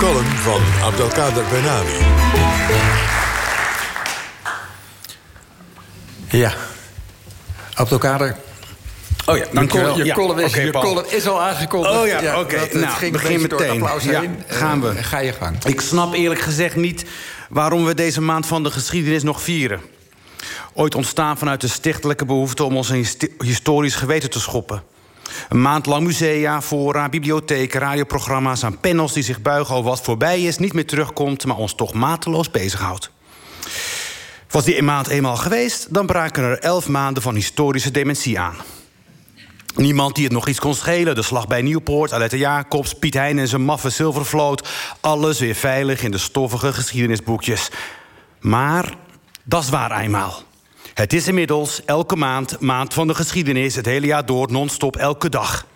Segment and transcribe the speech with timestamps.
[0.00, 1.98] column van Abdelkader Benami.
[6.30, 6.52] Ja.
[7.74, 8.36] Abdelkader.
[9.26, 9.96] Oh ja, dankjewel.
[9.96, 11.94] Je, Ja, column, is, je column is al aangekondigd.
[11.94, 12.56] Oh ja, oké.
[12.56, 13.70] dat- het Nou, ging begin meteen.
[13.82, 14.42] applaus Ja, heen.
[14.46, 14.88] gaan we.
[14.88, 15.64] Eh, ga je gang.
[15.64, 17.04] Ik snap eerlijk gezegd niet
[17.48, 19.80] waarom we deze maand van de geschiedenis nog vieren.
[20.74, 23.06] Ooit ontstaan vanuit de stichtelijke behoefte om ons een
[23.38, 24.82] historisch geweten te schoppen.
[25.48, 30.42] Een maand lang musea, fora, bibliotheken, radioprogramma's aan panels die zich buigen over wat voorbij
[30.42, 33.10] is, niet meer terugkomt, maar ons toch mateloos bezighoudt.
[34.50, 38.56] Was die maand eenmaal geweest, dan braken er elf maanden van historische dementie aan.
[39.74, 41.14] Niemand die het nog iets kon schelen.
[41.14, 44.68] De slag bij Nieuwpoort, Alette Jacobs, Piet Hein en zijn maffe zilvervloot.
[45.00, 47.70] Alles weer veilig in de stoffige geschiedenisboekjes.
[48.40, 48.94] Maar
[49.44, 50.42] dat is waar eenmaal.
[50.94, 53.74] Het is inmiddels elke maand, maand van de geschiedenis...
[53.74, 55.66] het hele jaar door, non-stop, elke dag.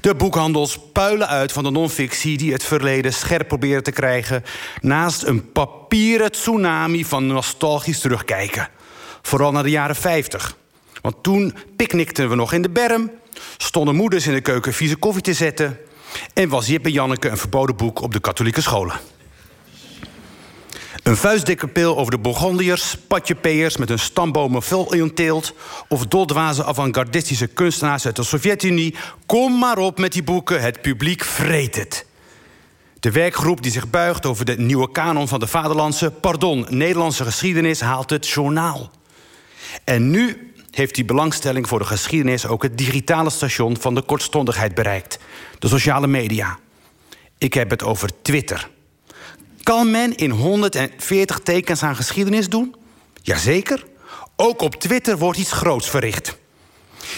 [0.00, 2.36] De boekhandels puilen uit van de non-fictie...
[2.36, 4.44] die het verleden scherp proberen te krijgen...
[4.80, 8.68] naast een papieren tsunami van nostalgisch terugkijken.
[9.22, 10.56] Vooral naar de jaren 50.
[11.02, 13.10] Want toen picknickten we nog in de berm...
[13.56, 15.78] stonden moeders in de keuken vieze koffie te zetten...
[16.34, 19.00] en was Jip en Janneke een verboden boek op de katholieke scholen.
[21.06, 25.54] Een vuistdikke pil over de Bourgondiërs, patjepeers met hun stambomen vol teelt...
[25.88, 28.94] of doldwaze avant-gardistische kunstenaars uit de Sovjet-Unie.
[29.26, 32.06] Kom maar op met die boeken, het publiek vreet het.
[33.00, 36.10] De werkgroep die zich buigt over de nieuwe kanon van de vaderlandse...
[36.10, 38.90] pardon, Nederlandse geschiedenis haalt het journaal.
[39.84, 42.46] En nu heeft die belangstelling voor de geschiedenis...
[42.46, 45.18] ook het digitale station van de kortstondigheid bereikt.
[45.58, 46.58] De sociale media.
[47.38, 48.74] Ik heb het over Twitter...
[49.66, 52.74] Kan men in 140 tekens aan geschiedenis doen?
[53.22, 53.84] Jazeker.
[54.36, 56.38] Ook op Twitter wordt iets groots verricht.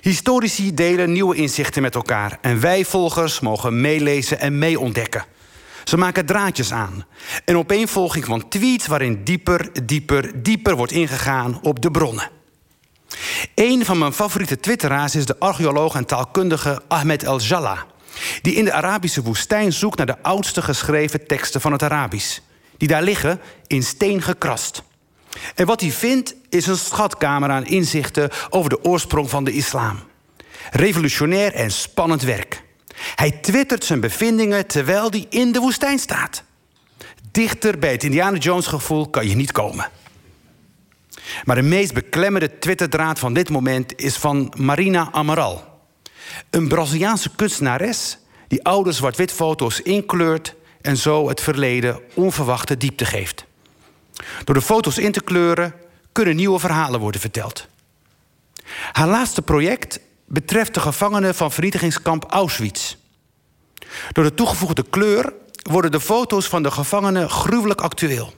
[0.00, 5.24] Historici delen nieuwe inzichten met elkaar en wij volgers mogen meelezen en meeontdekken.
[5.84, 7.04] Ze maken draadjes aan.
[7.44, 12.30] Een opeenvolging van tweets waarin dieper, dieper, dieper wordt ingegaan op de bronnen.
[13.54, 17.86] Een van mijn favoriete twitteraars is de archeoloog en taalkundige Ahmed El-Jalla
[18.42, 22.38] die in de Arabische woestijn zoekt naar de oudste geschreven teksten van het Arabisch.
[22.76, 24.82] Die daar liggen in steen gekrast.
[25.54, 29.98] En wat hij vindt is een schatkamer aan inzichten over de oorsprong van de islam.
[30.70, 32.62] Revolutionair en spannend werk.
[33.14, 36.42] Hij twittert zijn bevindingen terwijl hij in de woestijn staat.
[37.30, 39.90] Dichter bij het Indiana Jones gevoel kan je niet komen.
[41.44, 45.71] Maar de meest beklemmende twitterdraad van dit moment is van Marina Amaral.
[46.50, 48.18] Een Braziliaanse kunstenares
[48.48, 53.44] die oude zwart-wit foto's inkleurt en zo het verleden onverwachte diepte geeft.
[54.44, 55.74] Door de foto's in te kleuren
[56.12, 57.66] kunnen nieuwe verhalen worden verteld.
[58.92, 62.96] Haar laatste project betreft de gevangenen van vernietigingskamp Auschwitz.
[64.12, 65.32] Door de toegevoegde kleur
[65.62, 68.32] worden de foto's van de gevangenen gruwelijk actueel.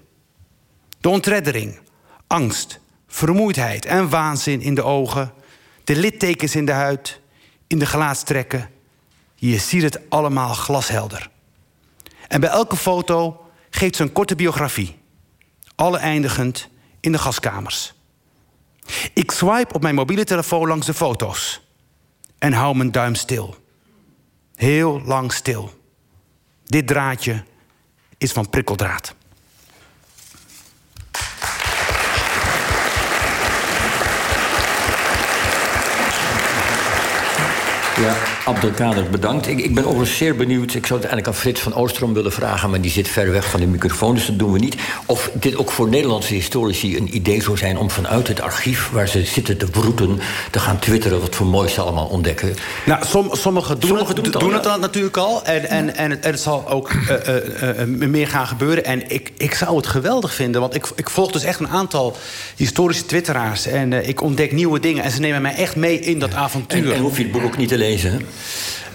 [1.01, 1.79] De ontreddering,
[2.27, 5.33] angst, vermoeidheid en waanzin in de ogen,
[5.85, 7.21] de littekens in de huid,
[7.67, 8.71] in de gelaatstrekken.
[9.35, 11.31] Je ziet het allemaal glashelder.
[12.29, 14.97] En bij elke foto geeft ze een korte biografie.
[15.75, 16.69] Alle eindigend
[17.01, 17.95] in de gaskamers.
[19.13, 21.61] Ik swipe op mijn mobiele telefoon langs de foto's.
[22.39, 23.57] En hou mijn duim stil.
[24.55, 25.83] Heel lang stil.
[26.65, 27.45] Dit draadje
[28.19, 29.15] is van prikkeldraad.
[38.03, 38.13] Ja,
[38.45, 39.47] Abdelkader, bedankt.
[39.47, 40.75] Ik, ik ben overigens zeer benieuwd.
[40.75, 42.71] Ik zou het eigenlijk aan Frits van Oostrom willen vragen...
[42.71, 44.77] maar die zit ver weg van de microfoon, dus dat doen we niet.
[45.07, 47.79] Of dit ook voor Nederlandse historici een idee zou zijn...
[47.79, 50.21] om vanuit het archief waar ze zitten te broeten...
[50.51, 52.55] te gaan twitteren wat voor moois ze allemaal ontdekken.
[52.87, 55.45] Nou, som, sommigen doen, Sommigen het, doen het doen natuurlijk al.
[55.45, 58.85] En, en, en, het, en het zal ook eh, eh, eh, meer gaan gebeuren.
[58.85, 60.61] En ik, ik zou het geweldig vinden.
[60.61, 62.17] Want ik, ik volg dus echt een aantal
[62.57, 63.67] historische twitteraars.
[63.67, 65.05] En ik ontdek nieuwe dingen.
[65.05, 66.91] En ze nemen mij echt mee in dat avontuur.
[66.91, 68.19] En, en hoef je het boek ook niet te lezen, hè?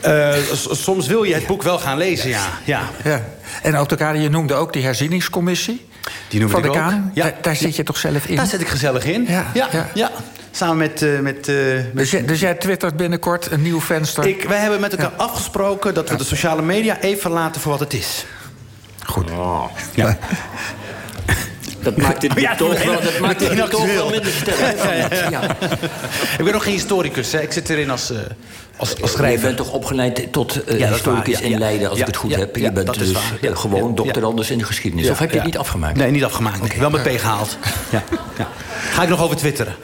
[0.02, 0.34] Eh,
[0.72, 2.46] soms wil je het boek wel gaan lezen, ja.
[2.64, 2.82] ja.
[3.04, 3.24] Ja.
[3.62, 5.88] En je noemde ook die herzieningscommissie
[6.28, 6.80] Die noemde van de ik ook.
[6.82, 7.12] Kamer.
[7.14, 7.24] Ja.
[7.24, 8.36] Daar, daar zit je toch zelf in?
[8.36, 9.26] Daar zit ik gezellig in.
[9.28, 9.90] Ja, ja, ja.
[9.94, 10.12] ja.
[10.52, 11.02] Samen met...
[11.02, 14.28] eh, met, eh, met Dus, jij, dus jij twittert binnenkort een nieuw venster.
[14.28, 17.80] ik, wij hebben met elkaar afgesproken dat we de sociale media even laten voor wat
[17.80, 18.26] het is.
[19.06, 19.30] Goed.
[19.94, 20.18] Ja.
[21.84, 25.30] Dat maakt dit Ja, toch wel, dat maakt boek toch wel minder sterk.
[25.30, 25.42] Ja.
[26.38, 27.40] Ik ben nog geen historicus, hè.
[27.42, 28.18] ik zit erin als, eh,
[28.78, 29.42] als, als Je schrijver.
[29.46, 31.58] bent toch opgeleid tot eh, historicus waar, ja, in ja.
[31.58, 32.56] Leiden, als Ja, ik het goed ja, heb.
[32.56, 33.22] Je ja, bent dus waar.
[33.42, 35.06] eh, Ja, gewoon ja, doctorandus in de geschiedenis.
[35.06, 35.42] Ja, of heb je ja.
[35.42, 35.98] het niet afgemaakt?
[35.98, 36.78] Nee, niet afgemaakt.
[36.78, 37.58] Wel met P gehaald.
[37.92, 38.04] Ja,
[38.38, 38.48] ja.
[38.94, 39.76] Ga ik nog over twitteren.